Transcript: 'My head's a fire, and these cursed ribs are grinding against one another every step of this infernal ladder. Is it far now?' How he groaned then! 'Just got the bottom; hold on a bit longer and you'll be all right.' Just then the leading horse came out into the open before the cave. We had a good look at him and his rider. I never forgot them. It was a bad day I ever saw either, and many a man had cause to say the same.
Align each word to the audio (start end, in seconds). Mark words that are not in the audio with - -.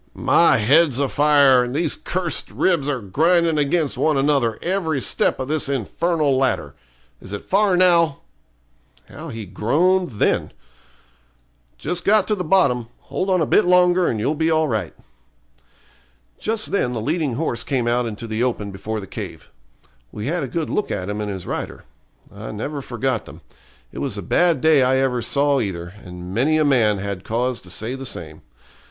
'My 0.15 0.57
head's 0.57 0.97
a 0.99 1.07
fire, 1.07 1.63
and 1.63 1.75
these 1.75 1.95
cursed 1.95 2.49
ribs 2.49 2.89
are 2.89 3.01
grinding 3.01 3.59
against 3.59 3.99
one 3.99 4.17
another 4.17 4.57
every 4.63 4.99
step 4.99 5.39
of 5.39 5.47
this 5.47 5.69
infernal 5.69 6.35
ladder. 6.35 6.73
Is 7.21 7.33
it 7.33 7.43
far 7.43 7.77
now?' 7.77 8.21
How 9.09 9.27
he 9.29 9.45
groaned 9.45 10.13
then! 10.13 10.53
'Just 11.77 12.03
got 12.03 12.25
the 12.25 12.35
bottom; 12.43 12.87
hold 13.11 13.29
on 13.29 13.41
a 13.41 13.45
bit 13.45 13.63
longer 13.65 14.07
and 14.07 14.19
you'll 14.19 14.33
be 14.33 14.49
all 14.49 14.67
right.' 14.67 14.95
Just 16.39 16.71
then 16.71 16.93
the 16.93 16.99
leading 16.99 17.35
horse 17.35 17.63
came 17.63 17.87
out 17.87 18.07
into 18.07 18.25
the 18.25 18.41
open 18.43 18.71
before 18.71 18.99
the 18.99 19.05
cave. 19.05 19.51
We 20.11 20.25
had 20.25 20.41
a 20.41 20.47
good 20.47 20.71
look 20.71 20.89
at 20.89 21.09
him 21.09 21.21
and 21.21 21.29
his 21.29 21.45
rider. 21.45 21.83
I 22.33 22.49
never 22.51 22.81
forgot 22.81 23.25
them. 23.25 23.41
It 23.91 23.99
was 23.99 24.17
a 24.17 24.23
bad 24.23 24.61
day 24.61 24.81
I 24.81 24.97
ever 24.97 25.21
saw 25.21 25.59
either, 25.59 25.93
and 26.03 26.33
many 26.33 26.57
a 26.57 26.65
man 26.65 26.97
had 26.97 27.23
cause 27.23 27.61
to 27.61 27.69
say 27.69 27.93
the 27.93 28.07
same. 28.07 28.41